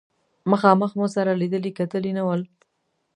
[0.51, 2.41] مخامخ مو سره لیدلي کتلي نه ول.